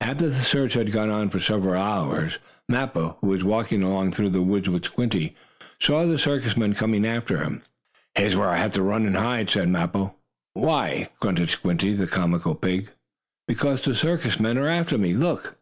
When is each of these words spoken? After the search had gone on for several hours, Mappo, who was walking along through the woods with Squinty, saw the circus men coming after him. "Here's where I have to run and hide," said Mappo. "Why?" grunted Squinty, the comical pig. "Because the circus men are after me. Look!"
After 0.00 0.28
the 0.30 0.36
search 0.42 0.74
had 0.74 0.92
gone 0.92 1.10
on 1.10 1.28
for 1.28 1.40
several 1.40 1.74
hours, 1.74 2.38
Mappo, 2.68 3.16
who 3.20 3.26
was 3.26 3.42
walking 3.42 3.82
along 3.82 4.12
through 4.12 4.30
the 4.30 4.40
woods 4.40 4.68
with 4.68 4.84
Squinty, 4.84 5.34
saw 5.80 6.06
the 6.06 6.20
circus 6.20 6.56
men 6.56 6.74
coming 6.76 7.04
after 7.04 7.38
him. 7.42 7.62
"Here's 8.14 8.36
where 8.36 8.48
I 8.50 8.58
have 8.58 8.70
to 8.74 8.82
run 8.82 9.06
and 9.06 9.16
hide," 9.16 9.50
said 9.50 9.66
Mappo. 9.70 10.14
"Why?" 10.54 11.08
grunted 11.18 11.50
Squinty, 11.50 11.94
the 11.94 12.06
comical 12.06 12.54
pig. 12.54 12.90
"Because 13.48 13.82
the 13.82 13.96
circus 13.96 14.38
men 14.38 14.56
are 14.56 14.68
after 14.70 14.96
me. 14.98 15.14
Look!" 15.14 15.58